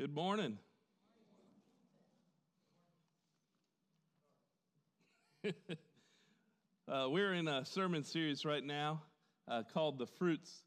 [0.00, 0.56] Good morning.
[6.88, 9.02] uh, we're in a sermon series right now
[9.46, 10.62] uh, called "The Fruits,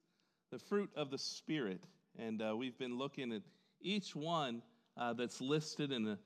[0.51, 1.83] the Fruit of the Spirit,"
[2.19, 3.41] and uh, we've been looking at
[3.81, 4.61] each one
[4.97, 6.19] uh, that's listed in the.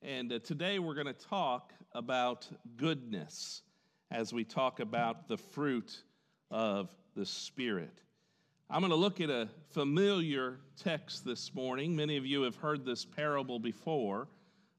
[0.00, 3.62] And uh, today we're going to talk about goodness
[4.12, 6.04] as we talk about the fruit
[6.52, 8.02] of the Spirit.
[8.72, 11.94] I'm going to look at a familiar text this morning.
[11.94, 14.28] Many of you have heard this parable before.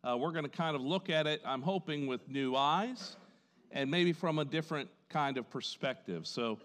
[0.03, 3.17] Uh, we're going to kind of look at it, I'm hoping, with new eyes
[3.71, 6.25] and maybe from a different kind of perspective.
[6.25, 6.57] So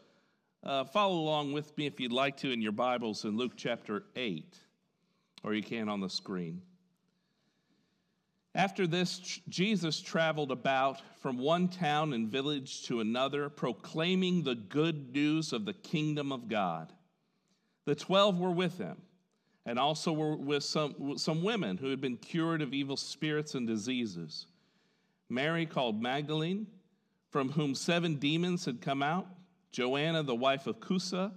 [0.65, 4.05] uh, follow along with me if you'd like to in your Bibles in Luke chapter
[4.17, 4.57] 8,
[5.45, 6.63] or you can on the screen.
[8.55, 9.19] After this,
[9.51, 15.67] Jesus traveled about from one town and village to another, proclaiming the good news of
[15.67, 16.91] the kingdom of God.
[17.89, 19.01] The 12 were with him,
[19.65, 23.67] and also were with some, some women who had been cured of evil spirits and
[23.67, 24.47] diseases.
[25.31, 26.67] Mary, called Magdalene,
[27.31, 29.27] from whom seven demons had come out,
[29.73, 31.33] Joanna, the wife of Chuza,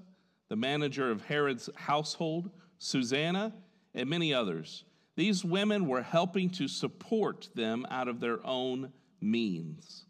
[0.50, 2.50] the manager of Herod's household,
[2.80, 3.54] Susanna,
[3.96, 4.84] and many others.
[5.16, 10.04] These women were helping to support them out of their own means.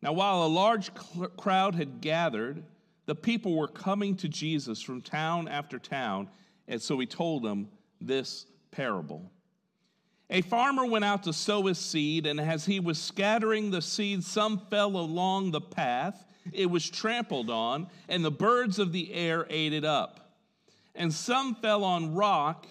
[0.00, 0.92] Now, while a large
[1.36, 2.62] crowd had gathered,
[3.06, 6.28] the people were coming to Jesus from town after town,
[6.68, 7.68] and so he told them
[8.00, 9.30] this parable.
[10.30, 14.24] A farmer went out to sow his seed, and as he was scattering the seed,
[14.24, 16.24] some fell along the path.
[16.52, 20.38] It was trampled on, and the birds of the air ate it up.
[20.94, 22.66] And some fell on rock,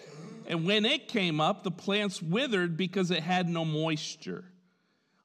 [0.46, 4.44] and when it came up, the plants withered because it had no moisture.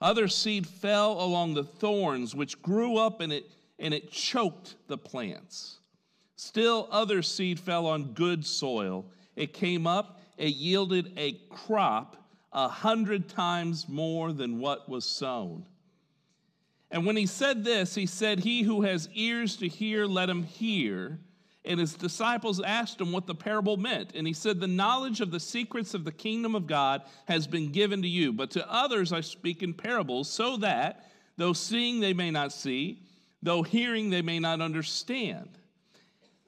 [0.02, 3.50] Other seed fell along the thorns, which grew up and it
[3.80, 5.80] and it choked the plants.
[6.36, 9.06] Still, other seed fell on good soil.
[9.36, 12.16] It came up, it yielded a crop
[12.52, 15.66] a hundred times more than what was sown.
[16.92, 20.44] And when he said this, he said, He who has ears to hear, let him
[20.44, 21.20] hear.
[21.66, 24.14] And his disciples asked him what the parable meant.
[24.16, 27.72] And he said, The knowledge of the secrets of the kingdom of God has been
[27.72, 32.14] given to you, but to others I speak in parables, so that, though seeing they
[32.14, 33.04] may not see,
[33.42, 35.50] though hearing they may not understand.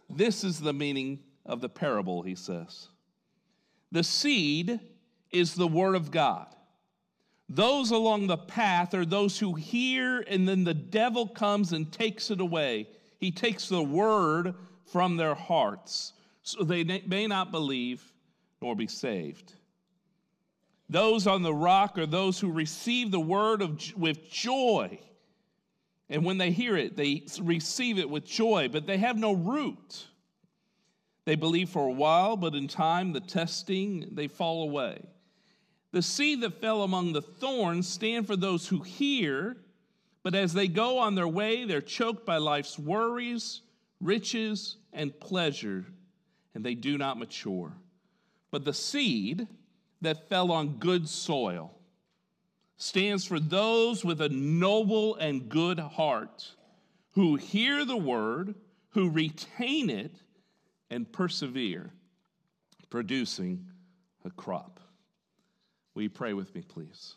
[0.10, 2.88] This is the meaning of the parable, he says.
[3.92, 4.80] The seed
[5.32, 6.48] is the word of God.
[7.50, 12.32] Those along the path are those who hear, and then the devil comes and takes
[12.32, 12.88] it away.
[13.20, 16.14] He takes the word from their hearts,
[16.44, 18.02] so they may not believe
[18.62, 19.54] nor be saved.
[20.90, 25.00] Those on the rock are those who receive the word of, with joy
[26.12, 30.08] and when they hear it, they receive it with joy, but they have no root.
[31.24, 35.02] They believe for a while, but in time, the testing, they fall away.
[35.94, 39.56] The seed that fell among the thorns stand for those who hear,
[40.22, 43.62] but as they go on their way, they're choked by life's worries,
[44.02, 45.86] riches, and pleasure,
[46.54, 47.72] and they do not mature.
[48.52, 49.48] But the seed
[50.02, 51.74] that fell on good soil,
[52.82, 56.56] stands for those with a noble and good heart
[57.12, 58.56] who hear the word,
[58.90, 60.16] who retain it,
[60.90, 61.92] and persevere,
[62.90, 63.68] producing
[64.26, 64.80] a crop.
[65.94, 67.16] Will you pray with me, please?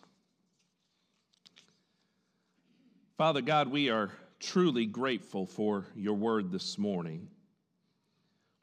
[3.16, 7.28] Father God, we are truly grateful for your word this morning.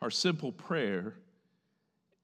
[0.01, 1.15] Our simple prayer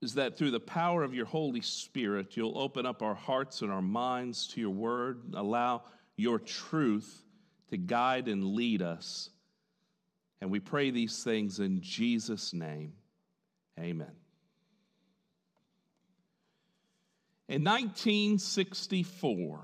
[0.02, 3.72] is that through the power of your Holy Spirit, you'll open up our hearts and
[3.72, 5.84] our minds to your word, allow
[6.16, 7.24] your truth
[7.70, 9.30] to guide and lead us.
[10.40, 12.94] And we pray these things in Jesus' name.
[13.80, 14.12] Amen.
[17.50, 19.60] In 1964,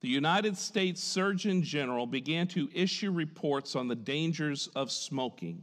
[0.00, 5.62] the United States Surgeon General began to issue reports on the dangers of smoking.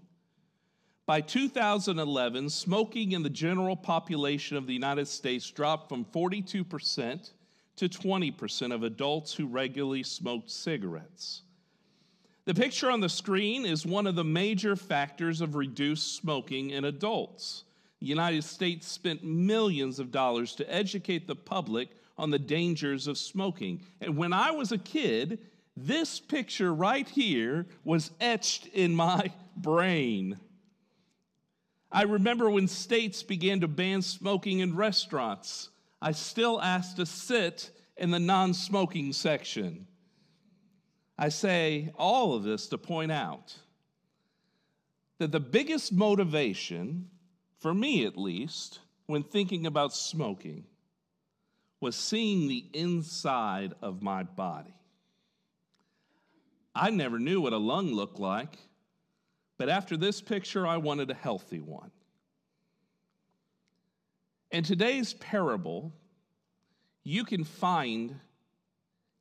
[1.05, 7.31] By 2011, smoking in the general population of the United States dropped from 42%
[7.75, 11.41] to 20% of adults who regularly smoked cigarettes.
[12.45, 16.85] The picture on the screen is one of the major factors of reduced smoking in
[16.85, 17.65] adults.
[17.99, 23.17] The United States spent millions of dollars to educate the public on the dangers of
[23.17, 23.81] smoking.
[23.99, 25.39] And when I was a kid,
[25.75, 30.37] this picture right here was etched in my brain.
[31.93, 35.69] I remember when states began to ban smoking in restaurants,
[36.01, 39.85] I still asked to sit in the non smoking section.
[41.19, 43.55] I say all of this to point out
[45.19, 47.09] that the biggest motivation,
[47.59, 50.65] for me at least, when thinking about smoking
[51.79, 54.73] was seeing the inside of my body.
[56.73, 58.57] I never knew what a lung looked like,
[59.57, 61.91] but after this picture, I wanted a healthy one.
[64.51, 65.93] And today's parable,
[67.03, 68.19] you can find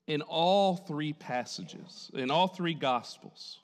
[0.06, 3.61] in all three passages, in all three gospels.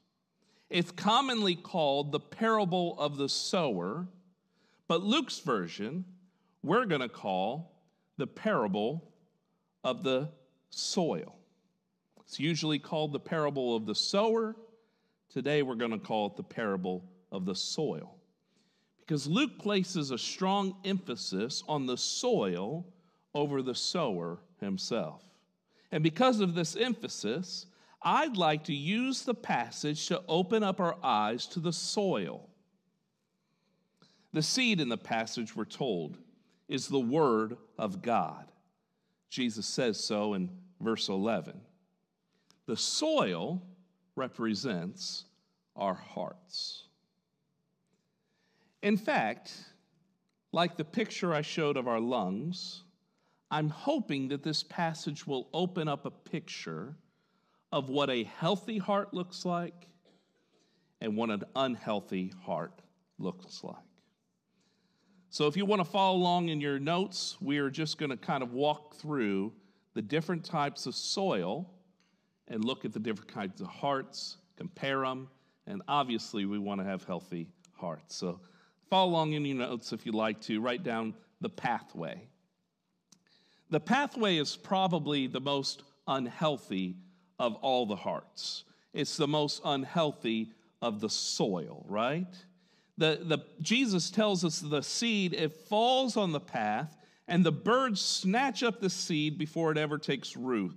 [0.71, 4.07] It's commonly called the parable of the sower,
[4.87, 6.05] but Luke's version,
[6.63, 7.83] we're going to call
[8.17, 9.13] the parable
[9.85, 10.31] of the
[10.71, 11.37] soil.
[12.21, 14.55] It's usually called the parable of the sower.
[15.29, 18.17] Today we're going to call it the parable of the soil.
[19.01, 22.87] Because Luke places a strong emphasis on the soil
[23.35, 25.23] over the sower himself.
[25.91, 27.67] And because of this emphasis,
[28.03, 32.49] I'd like to use the passage to open up our eyes to the soil.
[34.33, 36.19] The seed in the passage, we're told,
[36.69, 38.51] is the Word of God.
[39.31, 40.51] Jesus says so in
[40.81, 41.61] verse 11.
[42.67, 43.63] The soil
[44.19, 45.25] represents
[45.77, 46.85] our hearts.
[48.83, 49.53] In fact,
[50.53, 52.83] like the picture I showed of our lungs,
[53.51, 56.97] I'm hoping that this passage will open up a picture
[57.73, 59.89] of what a healthy heart looks like
[61.01, 62.83] and what an unhealthy heart
[63.19, 63.77] looks like.
[65.31, 68.17] So, if you want to follow along in your notes, we are just going to
[68.17, 69.53] kind of walk through
[69.95, 71.71] the different types of soil
[72.49, 75.29] and look at the different kinds of hearts, compare them,
[75.67, 78.17] and obviously, we want to have healthy hearts.
[78.17, 78.41] So,
[78.89, 80.61] follow along in your notes if you like to.
[80.61, 82.23] Write down the pathway.
[83.71, 86.97] The pathway is probably the most unhealthy
[87.39, 88.65] of all the hearts.
[88.95, 92.35] It's the most unhealthy of the soil, right?
[92.97, 96.97] The, the, Jesus tells us the seed, it falls on the path,
[97.29, 100.77] and the birds snatch up the seed before it ever takes root.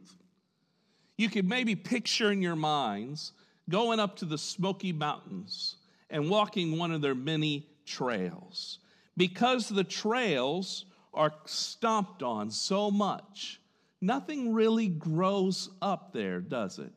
[1.21, 3.33] You could maybe picture in your minds
[3.69, 5.75] going up to the Smoky Mountains
[6.09, 8.79] and walking one of their many trails.
[9.15, 13.61] Because the trails are stomped on so much,
[14.01, 16.91] nothing really grows up there, does it?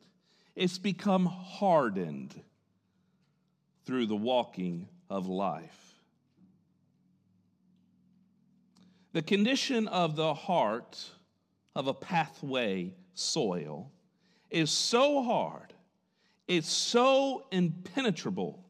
[0.55, 2.33] It's become hardened
[3.85, 6.01] through the walking of life.
[9.13, 11.11] The condition of the heart
[11.75, 13.91] of a pathway soil
[14.55, 15.73] is so hard,
[16.47, 18.63] it's so impenetrable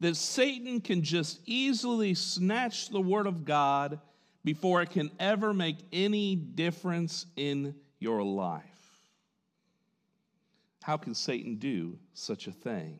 [0.00, 4.00] that Satan can just easily snatch the Word of God
[4.44, 8.64] before it can ever make any difference in your life.
[10.82, 12.98] How can Satan do such a thing?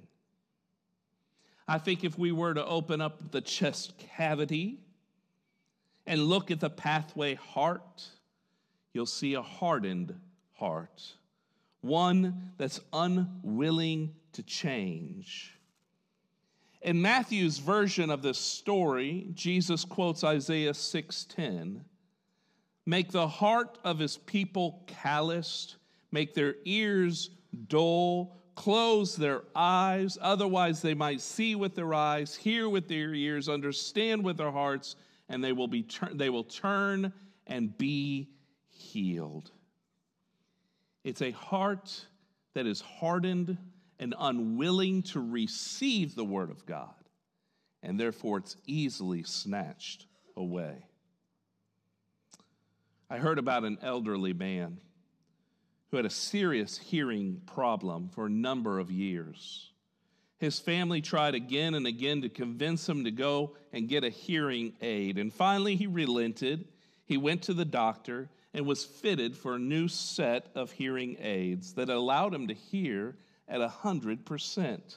[1.67, 4.79] I think if we were to open up the chest cavity
[6.07, 8.05] and look at the pathway heart,
[8.93, 10.15] you'll see a hardened
[10.53, 11.03] heart,
[11.85, 15.59] one that's unwilling to change.
[16.81, 21.85] In Matthew's version of this story, Jesus quotes Isaiah 6:10.
[22.87, 25.77] Make the heart of his people calloused,
[26.11, 27.31] make their ears
[27.69, 33.49] dull, close their eyes, otherwise they might see with their eyes, hear with their ears,
[33.49, 34.97] understand with their hearts,
[35.29, 37.13] and they will be they will turn
[37.47, 38.31] and be
[38.71, 39.53] healed.
[41.05, 42.07] It's a heart
[42.55, 43.59] that is hardened
[43.99, 46.95] and unwilling to receive the Word of God,
[47.83, 50.07] and therefore it's easily snatched
[50.37, 50.87] away.
[53.11, 54.79] I heard about an elderly man
[55.91, 59.71] who had a serious hearing problem for a number of years.
[60.39, 64.73] His family tried again and again to convince him to go and get a hearing
[64.81, 66.67] aid, and finally he relented.
[67.05, 71.75] He went to the doctor and was fitted for a new set of hearing aids
[71.75, 73.17] that allowed him to hear
[73.49, 74.97] at 100%.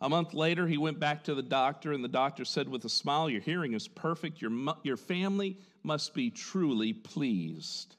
[0.00, 2.88] A month later, he went back to the doctor, and the doctor said with a
[2.88, 4.42] smile, Your hearing is perfect.
[4.42, 4.50] Your,
[4.82, 7.94] your family must be truly pleased.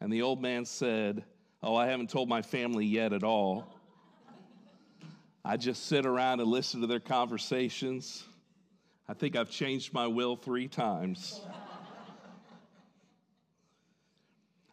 [0.00, 1.24] And the old man said,
[1.62, 3.66] Oh, I haven't told my family yet at all.
[5.44, 8.22] I just sit around and listen to their conversations.
[9.08, 11.40] I think I've changed my will three times.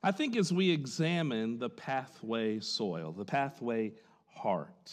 [0.04, 3.94] I think as we examine the pathway soil, the pathway
[4.28, 4.92] heart,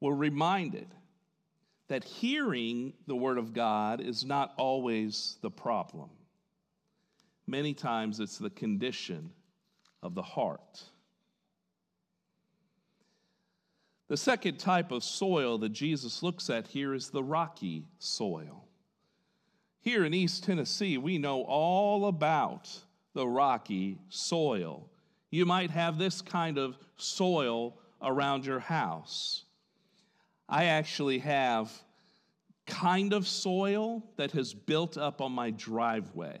[0.00, 0.86] we're reminded
[1.88, 6.10] that hearing the Word of God is not always the problem.
[7.48, 9.30] Many times it's the condition
[10.00, 10.84] of the heart.
[14.06, 18.64] The second type of soil that Jesus looks at here is the rocky soil.
[19.80, 22.70] Here in East Tennessee, we know all about
[23.18, 24.88] the rocky soil.
[25.32, 29.42] You might have this kind of soil around your house.
[30.48, 31.68] I actually have
[32.64, 36.38] kind of soil that has built up on my driveway.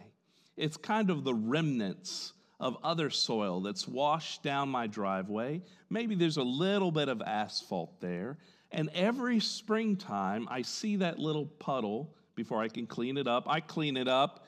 [0.56, 5.62] It's kind of the remnants of other soil that's washed down my driveway.
[5.90, 8.38] Maybe there's a little bit of asphalt there.
[8.70, 13.48] And every springtime, I see that little puddle before I can clean it up.
[13.48, 14.46] I clean it up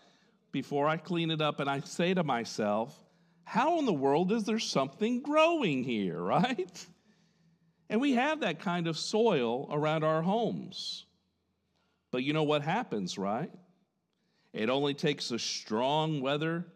[0.53, 2.99] before I clean it up, and I say to myself,
[3.45, 6.87] how in the world is there something growing here, right?
[7.89, 11.07] And we have that kind of soil around our homes.
[12.13, 13.51] But you know what happens, right?
[14.53, 16.67] It only takes a strong weather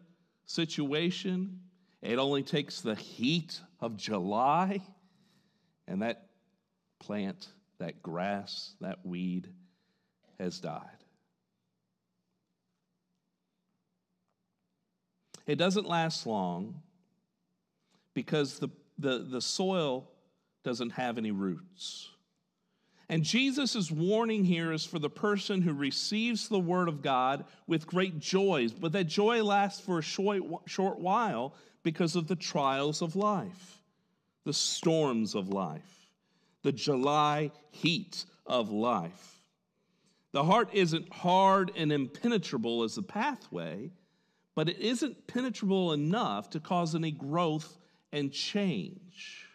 [0.45, 1.61] situation,
[2.01, 4.81] it only takes the heat of July,
[5.87, 6.27] and that
[6.99, 7.47] plant,
[7.79, 9.47] that grass, that weed
[10.39, 11.04] has died.
[15.45, 16.81] It doesn't last long
[18.13, 20.09] because the, the, the soil
[20.63, 22.09] doesn't have any roots.
[23.07, 27.85] And Jesus' warning here is for the person who receives the word of God with
[27.85, 33.03] great joys, but that joy lasts for a short, short while because of the trials
[33.03, 33.83] of life,
[34.43, 36.07] the storms of life,
[36.63, 39.43] the July heat of life.
[40.31, 43.91] The heart isn't hard and impenetrable as a pathway,
[44.55, 47.77] but it isn't penetrable enough to cause any growth
[48.11, 49.45] and change.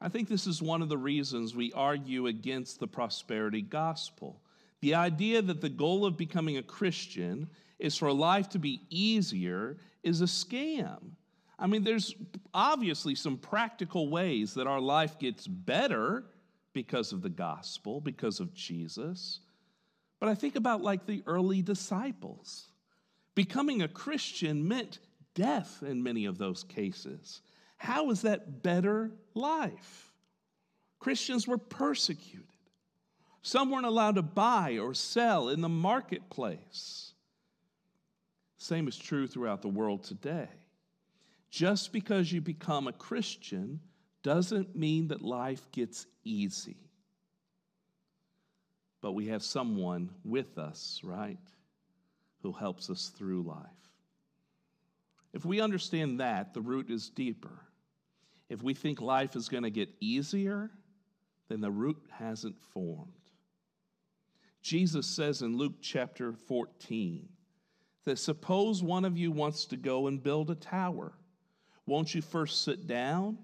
[0.00, 4.42] I think this is one of the reasons we argue against the prosperity gospel.
[4.82, 7.48] The idea that the goal of becoming a Christian
[7.78, 11.12] is for life to be easier is a scam.
[11.58, 12.14] I mean, there's
[12.52, 16.24] obviously some practical ways that our life gets better
[16.74, 19.40] because of the gospel, because of Jesus.
[20.20, 22.68] But I think about like the early disciples.
[23.36, 24.98] Becoming a Christian meant
[25.34, 27.42] death in many of those cases.
[27.76, 30.12] How is that better life?
[30.98, 32.46] Christians were persecuted.
[33.42, 37.12] Some weren't allowed to buy or sell in the marketplace.
[38.56, 40.48] Same is true throughout the world today.
[41.50, 43.80] Just because you become a Christian
[44.22, 46.88] doesn't mean that life gets easy.
[49.02, 51.38] But we have someone with us, right,
[52.46, 53.66] who helps us through life.
[55.32, 57.60] If we understand that, the root is deeper.
[58.48, 60.70] If we think life is going to get easier,
[61.48, 63.10] then the root hasn't formed.
[64.62, 67.28] Jesus says in Luke chapter 14
[68.04, 71.14] that suppose one of you wants to go and build a tower.
[71.84, 73.38] Won't you first sit down,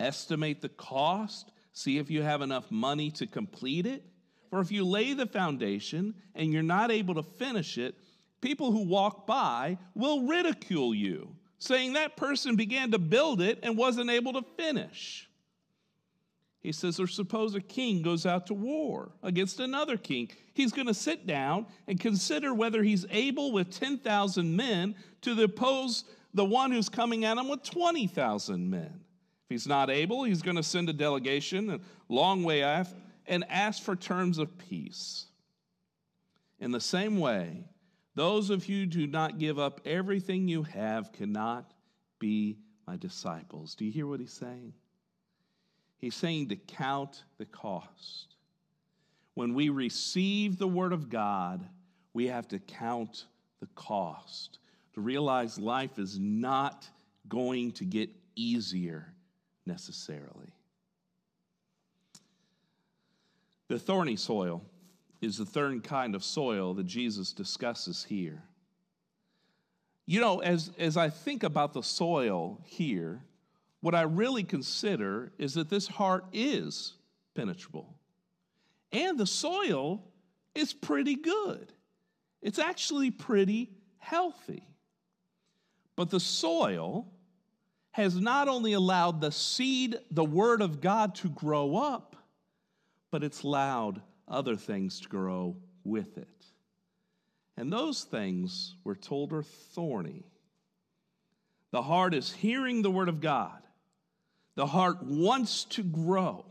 [0.00, 4.02] estimate the cost, see if you have enough money to complete it?
[4.50, 7.94] For if you lay the foundation and you're not able to finish it,
[8.40, 13.76] people who walk by will ridicule you, saying that person began to build it and
[13.76, 15.28] wasn't able to finish.
[16.60, 20.30] He says, or suppose a king goes out to war against another king.
[20.54, 26.04] He's going to sit down and consider whether he's able with 10,000 men to oppose
[26.34, 29.00] the one who's coming at him with 20,000 men.
[29.44, 32.92] If he's not able, he's going to send a delegation a long way off
[33.26, 35.26] and ask for terms of peace.
[36.60, 37.64] In the same way,
[38.18, 41.72] those of you who do not give up everything you have cannot
[42.18, 43.76] be my disciples.
[43.76, 44.72] Do you hear what he's saying?
[45.98, 48.34] He's saying to count the cost.
[49.34, 51.64] When we receive the word of God,
[52.12, 53.26] we have to count
[53.60, 54.58] the cost,
[54.94, 56.88] to realize life is not
[57.28, 59.12] going to get easier
[59.64, 60.52] necessarily.
[63.68, 64.62] The thorny soil
[65.20, 68.42] is the third kind of soil that Jesus discusses here.
[70.06, 73.22] You know, as, as I think about the soil here,
[73.80, 76.94] what I really consider is that this heart is
[77.34, 77.94] penetrable.
[78.92, 80.02] And the soil
[80.54, 81.72] is pretty good.
[82.40, 84.66] It's actually pretty healthy.
[85.94, 87.06] But the soil
[87.90, 92.16] has not only allowed the seed, the Word of God, to grow up,
[93.10, 96.44] but it's allowed other things to grow with it.
[97.56, 100.24] And those things, we're told, are thorny.
[101.70, 103.60] The heart is hearing the word of God.
[104.54, 106.44] The heart wants to grow,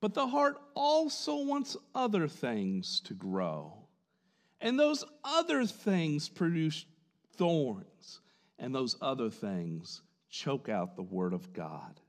[0.00, 3.74] but the heart also wants other things to grow.
[4.60, 6.84] And those other things produce
[7.36, 8.20] thorns,
[8.58, 12.00] and those other things choke out the word of God.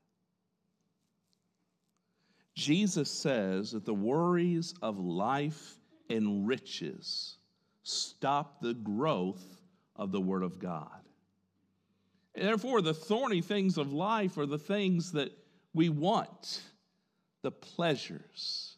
[2.60, 5.78] Jesus says that the worries of life
[6.10, 7.38] and riches
[7.84, 9.62] stop the growth
[9.96, 11.00] of the Word of God.
[12.36, 15.32] And therefore, the thorny things of life are the things that
[15.74, 16.62] we want,
[17.44, 18.76] the pleasures,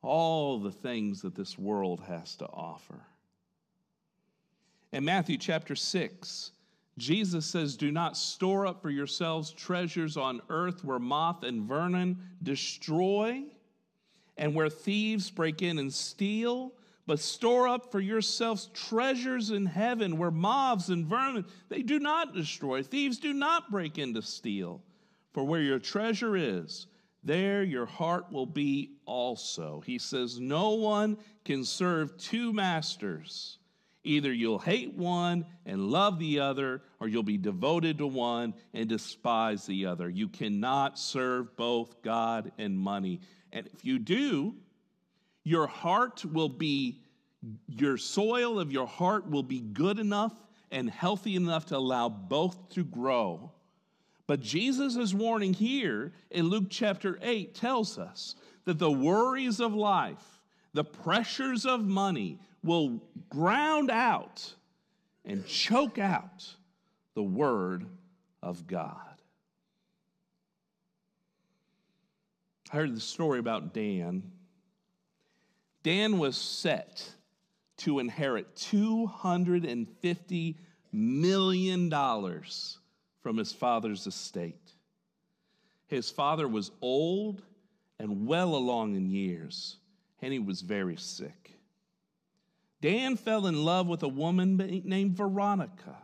[0.00, 3.02] all the things that this world has to offer.
[4.92, 6.52] In Matthew chapter 6,
[6.98, 12.18] Jesus says, Do not store up for yourselves treasures on earth where moth and vermin
[12.42, 13.44] destroy
[14.36, 16.72] and where thieves break in and steal,
[17.06, 22.34] but store up for yourselves treasures in heaven where moths and vermin they do not
[22.34, 24.82] destroy, thieves do not break in to steal.
[25.32, 26.86] For where your treasure is,
[27.22, 29.82] there your heart will be also.
[29.86, 33.58] He says, No one can serve two masters.
[34.02, 38.88] Either you'll hate one and love the other, or you'll be devoted to one and
[38.88, 40.08] despise the other.
[40.08, 43.20] You cannot serve both God and money.
[43.52, 44.54] And if you do,
[45.44, 47.02] your heart will be,
[47.68, 50.34] your soil of your heart will be good enough
[50.70, 53.52] and healthy enough to allow both to grow.
[54.26, 60.40] But Jesus' warning here in Luke chapter 8 tells us that the worries of life,
[60.72, 64.54] the pressures of money, will ground out
[65.24, 66.54] and choke out
[67.14, 67.86] the Word
[68.42, 68.96] of God.
[72.72, 74.30] I heard the story about Dan.
[75.82, 77.08] Dan was set
[77.78, 80.54] to inherit $250
[80.92, 81.90] million
[83.22, 84.72] from his father's estate.
[85.86, 87.42] His father was old
[87.98, 89.78] and well along in years,
[90.22, 91.59] and he was very sick.
[92.80, 95.96] Dan fell in love with a woman named Veronica.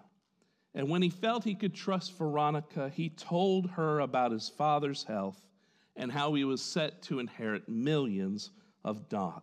[0.74, 5.40] And when he felt he could trust Veronica, he told her about his father's health
[5.96, 8.50] and how he was set to inherit millions
[8.84, 9.42] of dollars.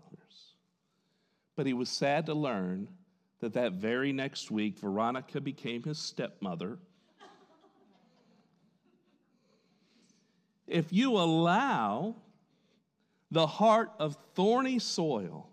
[1.55, 2.87] But he was sad to learn
[3.39, 6.77] that that very next week, Veronica became his stepmother.
[10.67, 12.15] if you allow
[13.31, 15.49] the heart of thorny soil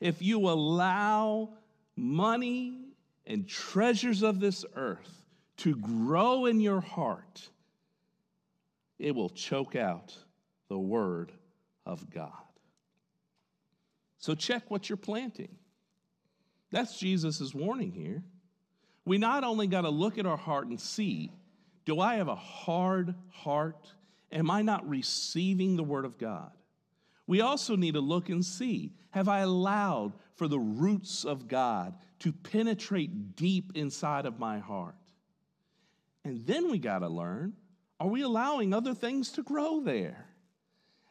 [0.00, 1.50] if you allow
[1.96, 2.78] money
[3.26, 5.26] and treasures of this earth
[5.58, 7.48] to grow in your heart,
[8.98, 10.16] it will choke out
[10.68, 11.32] the word
[11.84, 12.32] of God.
[14.18, 15.56] So check what you're planting.
[16.70, 18.22] That's Jesus' warning here.
[19.04, 21.32] We not only got to look at our heart and see
[21.86, 23.92] do I have a hard heart?
[24.30, 26.52] Am I not receiving the word of God?
[27.26, 31.94] We also need to look and see have I allowed for the roots of God
[32.20, 34.94] to penetrate deep inside of my heart?
[36.24, 37.54] And then we got to learn
[37.98, 40.24] are we allowing other things to grow there?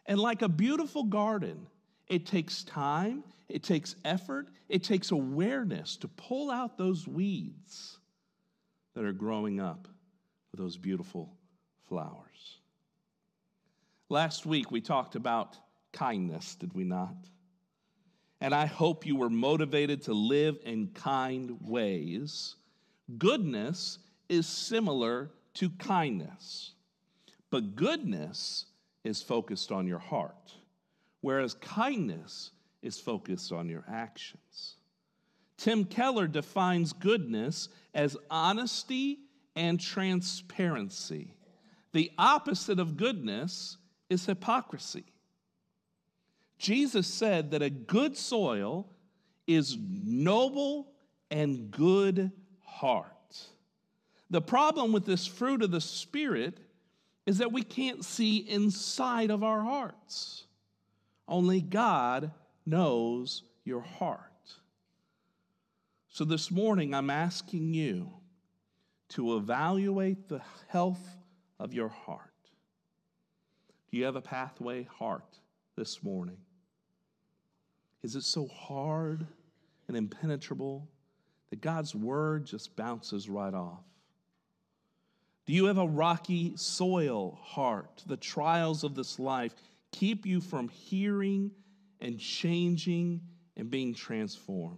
[0.07, 1.67] And like a beautiful garden,
[2.07, 7.99] it takes time, it takes effort, it takes awareness to pull out those weeds
[8.95, 9.88] that are growing up
[10.51, 11.31] with those beautiful
[11.88, 12.57] flowers.
[14.09, 15.57] Last week we talked about
[15.93, 17.15] kindness, did we not?
[18.41, 22.56] And I hope you were motivated to live in kind ways.
[23.17, 23.99] Goodness
[24.30, 26.73] is similar to kindness,
[27.49, 28.65] but goodness
[29.04, 30.54] is focused on your heart,
[31.21, 34.75] whereas kindness is focused on your actions.
[35.58, 39.19] Tim Keller defines goodness as honesty
[39.56, 41.34] and transparency.
[41.91, 43.78] The opposite of goodness
[44.10, 45.04] is hypocrisy.
[46.60, 48.86] Jesus said that a good soil
[49.48, 50.91] is noble
[51.32, 52.32] and good
[52.63, 53.08] heart.
[54.30, 56.60] The problem with this fruit of the Spirit
[57.26, 60.43] is that we can't see inside of our hearts.
[61.28, 62.32] Only God
[62.65, 64.26] knows your heart.
[66.10, 68.12] So this morning, I'm asking you
[69.10, 71.17] to evaluate the health
[71.60, 72.22] of your heart.
[73.89, 75.39] Do you have a pathway heart
[75.76, 76.38] this morning?
[78.03, 79.25] Is it so hard
[79.88, 80.88] and impenetrable
[81.49, 83.83] that God's word just bounces right off?
[85.45, 88.03] Do you have a rocky soil heart?
[88.05, 89.53] The trials of this life
[89.91, 91.51] keep you from hearing
[91.99, 93.21] and changing
[93.57, 94.77] and being transformed?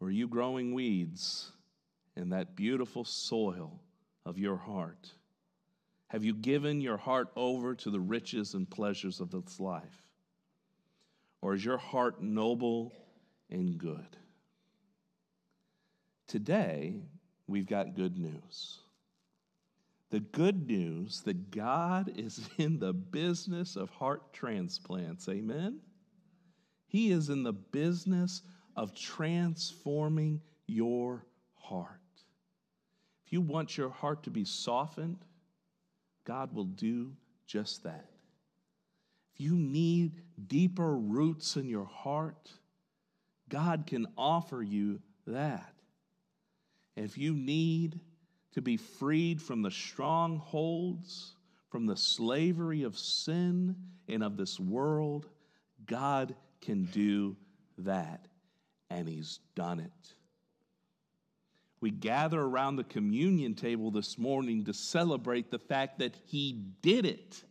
[0.00, 1.50] Or are you growing weeds
[2.16, 3.80] in that beautiful soil
[4.24, 5.12] of your heart?
[6.08, 10.07] Have you given your heart over to the riches and pleasures of this life?
[11.40, 12.92] Or is your heart noble
[13.50, 14.16] and good?
[16.26, 16.94] Today,
[17.46, 18.78] we've got good news.
[20.10, 25.28] The good news that God is in the business of heart transplants.
[25.28, 25.80] Amen?
[26.86, 28.42] He is in the business
[28.76, 32.00] of transforming your heart.
[33.26, 35.18] If you want your heart to be softened,
[36.24, 37.12] God will do
[37.46, 38.08] just that.
[39.38, 42.50] You need deeper roots in your heart,
[43.48, 45.72] God can offer you that.
[46.96, 48.00] If you need
[48.52, 51.36] to be freed from the strongholds,
[51.70, 53.76] from the slavery of sin
[54.08, 55.28] and of this world,
[55.86, 57.36] God can do
[57.78, 58.26] that.
[58.90, 60.14] And He's done it.
[61.80, 67.06] We gather around the communion table this morning to celebrate the fact that He did
[67.06, 67.44] it.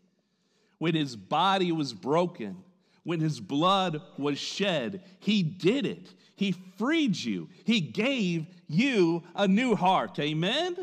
[0.79, 2.63] When His body was broken,
[3.03, 6.13] when His blood was shed, He did it.
[6.35, 10.19] He freed you, He gave you a new heart.
[10.19, 10.77] Amen?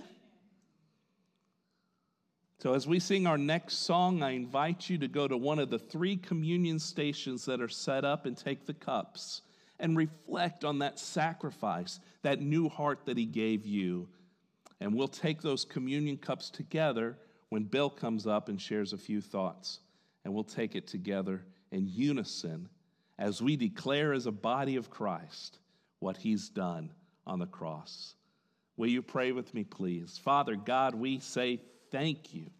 [2.64, 5.68] So, as we sing our next song, I invite you to go to one of
[5.68, 9.42] the three communion stations that are set up and take the cups
[9.78, 14.08] and reflect on that sacrifice, that new heart that He gave you.
[14.80, 17.18] And we'll take those communion cups together
[17.50, 19.80] when Bill comes up and shares a few thoughts.
[20.24, 22.68] And we'll take it together in unison
[23.18, 25.58] as we declare as a body of Christ
[26.00, 26.90] what He's done
[27.26, 28.14] on the cross.
[28.76, 30.18] Will you pray with me, please?
[30.18, 31.60] Father God, we say
[31.90, 32.50] thank you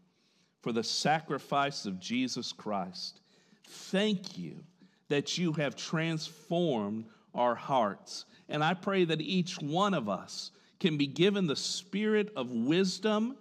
[0.62, 3.20] for the sacrifice of Jesus Christ.
[3.66, 4.62] Thank you
[5.08, 8.24] that you have transformed our hearts.
[8.48, 13.36] And I pray that each one of us can be given the spirit of wisdom,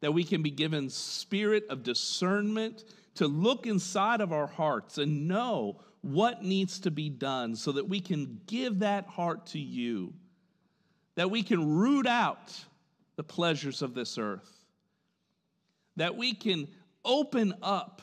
[0.00, 2.84] that we can be given spirit of discernment
[3.14, 7.88] to look inside of our hearts and know what needs to be done so that
[7.88, 10.14] we can give that heart to you,
[11.16, 12.58] that we can root out
[13.16, 14.60] the pleasures of this earth
[16.00, 16.66] that we can
[17.04, 18.00] open up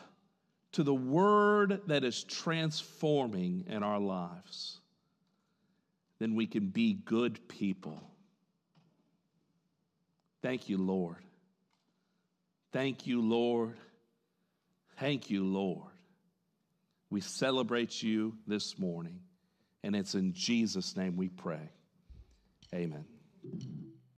[0.74, 4.80] to the word that is transforming in our lives,
[6.20, 8.00] then we can be good people.
[10.44, 11.24] Thank you, Lord.
[12.72, 13.76] Thank you, Lord.
[15.00, 15.92] Thank you, Lord.
[17.10, 19.22] We celebrate you this morning,
[19.84, 21.72] and it's in Jesus' name we pray.
[22.74, 23.06] Amen.